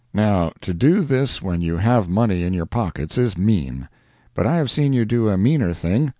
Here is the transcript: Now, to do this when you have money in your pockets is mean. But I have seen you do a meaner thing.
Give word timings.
Now, 0.15 0.51
to 0.61 0.73
do 0.73 1.01
this 1.03 1.43
when 1.43 1.61
you 1.61 1.77
have 1.77 2.09
money 2.09 2.41
in 2.41 2.53
your 2.53 2.65
pockets 2.65 3.19
is 3.19 3.37
mean. 3.37 3.87
But 4.33 4.47
I 4.47 4.55
have 4.55 4.71
seen 4.71 4.93
you 4.93 5.05
do 5.05 5.29
a 5.29 5.37
meaner 5.37 5.75
thing. 5.75 6.09